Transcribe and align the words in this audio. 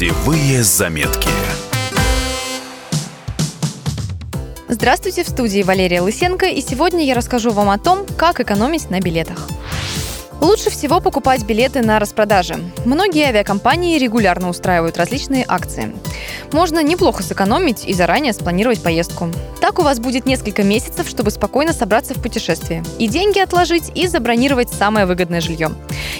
Путевые 0.00 0.62
заметки. 0.62 1.28
Здравствуйте, 4.66 5.24
в 5.24 5.28
студии 5.28 5.62
Валерия 5.62 6.00
Лысенко, 6.00 6.46
и 6.46 6.62
сегодня 6.62 7.04
я 7.04 7.14
расскажу 7.14 7.50
вам 7.50 7.68
о 7.68 7.76
том, 7.76 8.06
как 8.16 8.40
экономить 8.40 8.88
на 8.88 9.00
билетах. 9.00 9.46
Лучше 10.40 10.70
всего 10.70 11.00
покупать 11.00 11.44
билеты 11.44 11.82
на 11.82 11.98
распродаже. 11.98 12.56
Многие 12.86 13.26
авиакомпании 13.26 13.98
регулярно 13.98 14.48
устраивают 14.48 14.96
различные 14.96 15.44
акции. 15.46 15.92
Можно 16.52 16.82
неплохо 16.82 17.22
сэкономить 17.22 17.84
и 17.84 17.92
заранее 17.92 18.32
спланировать 18.32 18.82
поездку. 18.82 19.28
Так 19.60 19.78
у 19.78 19.82
вас 19.82 20.00
будет 20.00 20.24
несколько 20.24 20.62
месяцев, 20.62 21.08
чтобы 21.08 21.30
спокойно 21.30 21.74
собраться 21.74 22.14
в 22.14 22.22
путешествие. 22.22 22.82
И 22.98 23.06
деньги 23.06 23.38
отложить, 23.38 23.92
и 23.94 24.06
забронировать 24.06 24.70
самое 24.70 25.04
выгодное 25.04 25.42
жилье. 25.42 25.72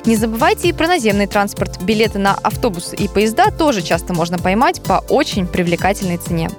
Не 0.04 0.16
забывайте 0.16 0.68
и 0.68 0.72
про 0.72 0.86
наземный 0.86 1.26
транспорт. 1.26 1.80
Билеты 1.82 2.18
на 2.18 2.34
автобусы 2.34 2.96
и 2.96 3.08
поезда 3.08 3.50
тоже 3.50 3.80
часто 3.80 4.12
можно 4.12 4.38
поймать 4.38 4.82
по 4.82 5.02
очень 5.08 5.46
привлекательной 5.46 6.18
цене. 6.18 6.50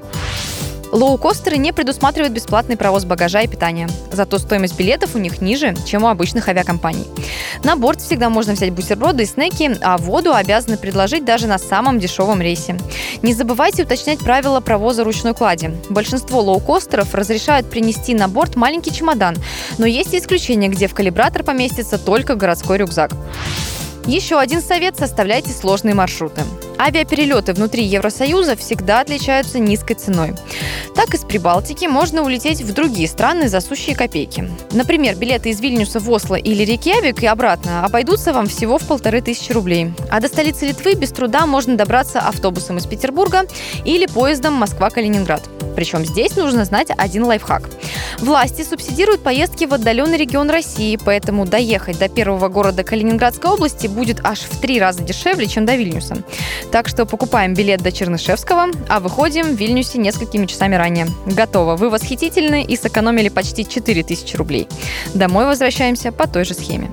Лоукостеры 0.91 1.57
не 1.57 1.71
предусматривают 1.71 2.33
бесплатный 2.33 2.75
провоз 2.75 3.05
багажа 3.05 3.41
и 3.41 3.47
питания. 3.47 3.89
Зато 4.11 4.37
стоимость 4.39 4.77
билетов 4.77 5.15
у 5.15 5.19
них 5.19 5.41
ниже, 5.41 5.73
чем 5.85 6.03
у 6.03 6.07
обычных 6.07 6.49
авиакомпаний. 6.49 7.07
На 7.63 7.77
борт 7.77 8.01
всегда 8.01 8.29
можно 8.29 8.53
взять 8.53 8.73
бутерброды 8.73 9.23
и 9.23 9.25
снеки, 9.25 9.77
а 9.81 9.97
воду 9.97 10.33
обязаны 10.33 10.77
предложить 10.77 11.23
даже 11.23 11.47
на 11.47 11.57
самом 11.57 11.99
дешевом 11.99 12.41
рейсе. 12.41 12.77
Не 13.21 13.33
забывайте 13.33 13.83
уточнять 13.83 14.19
правила 14.19 14.59
провоза 14.59 15.03
ручной 15.03 15.33
клади. 15.33 15.71
Большинство 15.89 16.41
лоукостеров 16.41 17.15
разрешают 17.15 17.69
принести 17.69 18.13
на 18.13 18.27
борт 18.27 18.55
маленький 18.57 18.91
чемодан, 18.91 19.37
но 19.77 19.85
есть 19.85 20.13
и 20.13 20.17
исключения, 20.17 20.67
где 20.67 20.87
в 20.87 20.93
калибратор 20.93 21.43
поместится 21.43 21.97
только 21.97 22.35
городской 22.35 22.77
рюкзак. 22.77 23.11
Еще 24.07 24.37
один 24.37 24.61
совет– 24.61 24.97
составляйте 24.97 25.51
сложные 25.51 25.93
маршруты. 25.93 26.41
Авиаперелеты 26.81 27.53
внутри 27.53 27.83
Евросоюза 27.83 28.55
всегда 28.55 29.01
отличаются 29.01 29.59
низкой 29.59 29.93
ценой. 29.93 30.33
Так 30.95 31.13
из 31.13 31.19
Прибалтики 31.19 31.85
можно 31.85 32.23
улететь 32.23 32.61
в 32.61 32.73
другие 32.73 33.07
страны 33.07 33.49
за 33.49 33.61
сущие 33.61 33.95
копейки. 33.95 34.49
Например, 34.71 35.15
билеты 35.15 35.49
из 35.51 35.59
Вильнюса 35.59 35.99
в 35.99 36.09
Осло 36.09 36.33
или 36.33 36.63
Рейкьявик 36.63 37.21
и 37.21 37.27
обратно 37.27 37.85
обойдутся 37.85 38.33
вам 38.33 38.47
всего 38.47 38.79
в 38.79 38.87
полторы 38.87 39.21
тысячи 39.21 39.51
рублей. 39.51 39.93
А 40.09 40.19
до 40.19 40.27
столицы 40.27 40.65
Литвы 40.65 40.95
без 40.95 41.11
труда 41.11 41.45
можно 41.45 41.77
добраться 41.77 42.19
автобусом 42.19 42.79
из 42.79 42.87
Петербурга 42.87 43.45
или 43.85 44.07
поездом 44.07 44.55
Москва-Калининград. 44.55 45.43
Причем 45.75 46.03
здесь 46.03 46.35
нужно 46.35 46.65
знать 46.65 46.87
один 46.97 47.25
лайфхак. 47.25 47.69
Власти 48.21 48.61
субсидируют 48.61 49.23
поездки 49.23 49.65
в 49.65 49.73
отдаленный 49.73 50.17
регион 50.17 50.51
России, 50.51 50.95
поэтому 51.03 51.47
доехать 51.47 51.97
до 51.97 52.07
первого 52.07 52.49
города 52.49 52.83
Калининградской 52.83 53.49
области 53.49 53.87
будет 53.87 54.23
аж 54.23 54.41
в 54.41 54.61
три 54.61 54.79
раза 54.79 55.01
дешевле, 55.01 55.47
чем 55.47 55.65
до 55.65 55.75
Вильнюса. 55.75 56.17
Так 56.71 56.87
что 56.87 57.07
покупаем 57.07 57.55
билет 57.55 57.81
до 57.81 57.91
Чернышевского, 57.91 58.67
а 58.87 58.99
выходим 58.99 59.55
в 59.55 59.59
Вильнюсе 59.59 59.97
несколькими 59.97 60.45
часами 60.45 60.75
ранее. 60.75 61.07
Готово. 61.25 61.75
Вы 61.75 61.89
восхитительны 61.89 62.63
и 62.63 62.77
сэкономили 62.77 63.29
почти 63.29 63.67
4000 63.67 64.35
рублей. 64.35 64.67
Домой 65.15 65.45
возвращаемся 65.45 66.11
по 66.11 66.27
той 66.27 66.45
же 66.45 66.53
схеме. 66.53 66.91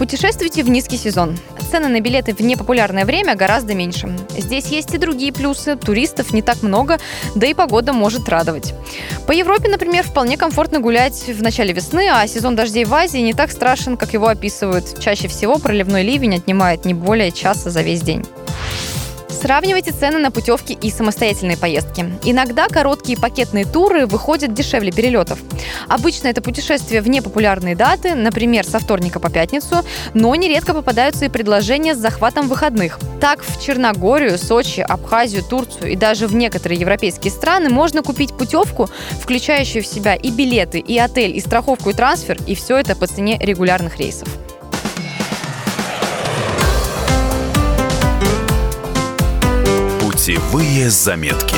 Путешествуйте 0.00 0.62
в 0.62 0.70
низкий 0.70 0.96
сезон. 0.96 1.36
Цены 1.70 1.88
на 1.88 2.00
билеты 2.00 2.32
в 2.32 2.40
непопулярное 2.40 3.04
время 3.04 3.36
гораздо 3.36 3.74
меньше. 3.74 4.10
Здесь 4.30 4.68
есть 4.68 4.94
и 4.94 4.98
другие 4.98 5.30
плюсы. 5.30 5.76
Туристов 5.76 6.32
не 6.32 6.40
так 6.40 6.62
много, 6.62 6.98
да 7.34 7.46
и 7.46 7.52
погода 7.52 7.92
может 7.92 8.26
радовать. 8.30 8.72
По 9.26 9.32
Европе, 9.32 9.68
например, 9.68 10.04
вполне 10.04 10.38
комфортно 10.38 10.80
гулять 10.80 11.28
в 11.28 11.42
начале 11.42 11.74
весны, 11.74 12.08
а 12.10 12.26
сезон 12.26 12.56
дождей 12.56 12.86
в 12.86 12.94
Азии 12.94 13.18
не 13.18 13.34
так 13.34 13.50
страшен, 13.50 13.98
как 13.98 14.14
его 14.14 14.28
описывают. 14.28 14.98
Чаще 15.00 15.28
всего 15.28 15.58
проливной 15.58 16.02
ливень 16.02 16.36
отнимает 16.36 16.86
не 16.86 16.94
более 16.94 17.30
часа 17.30 17.68
за 17.68 17.82
весь 17.82 18.00
день. 18.00 18.24
Сравнивайте 19.40 19.92
цены 19.92 20.18
на 20.18 20.30
путевки 20.30 20.74
и 20.74 20.90
самостоятельные 20.90 21.56
поездки. 21.56 22.04
Иногда 22.24 22.68
короткие 22.68 23.18
пакетные 23.18 23.64
туры 23.64 24.04
выходят 24.04 24.52
дешевле 24.52 24.92
перелетов. 24.92 25.38
Обычно 25.88 26.28
это 26.28 26.42
путешествия 26.42 27.00
в 27.00 27.08
непопулярные 27.08 27.74
даты, 27.74 28.14
например, 28.14 28.66
со 28.66 28.78
вторника 28.78 29.18
по 29.18 29.30
пятницу, 29.30 29.76
но 30.12 30.34
нередко 30.34 30.74
попадаются 30.74 31.24
и 31.24 31.30
предложения 31.30 31.94
с 31.94 31.98
захватом 31.98 32.48
выходных. 32.48 32.98
Так, 33.18 33.42
в 33.42 33.62
Черногорию, 33.64 34.36
Сочи, 34.36 34.80
Абхазию, 34.80 35.42
Турцию 35.42 35.92
и 35.92 35.96
даже 35.96 36.26
в 36.26 36.34
некоторые 36.34 36.78
европейские 36.78 37.30
страны 37.30 37.70
можно 37.70 38.02
купить 38.02 38.36
путевку, 38.36 38.90
включающую 39.20 39.82
в 39.82 39.86
себя 39.86 40.14
и 40.14 40.30
билеты, 40.30 40.80
и 40.80 40.98
отель, 40.98 41.34
и 41.34 41.40
страховку, 41.40 41.88
и 41.88 41.94
трансфер, 41.94 42.36
и 42.46 42.54
все 42.54 42.76
это 42.76 42.94
по 42.94 43.06
цене 43.06 43.38
регулярных 43.40 43.98
рейсов. 43.98 44.28
Путевые 50.20 50.90
заметки. 50.90 51.56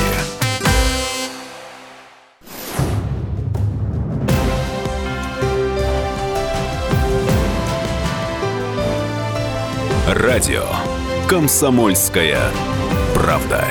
Радио 10.07 10.63
«Комсомольская 11.29 12.39
правда». 13.17 13.67